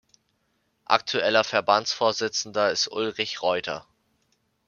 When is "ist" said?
2.71-2.87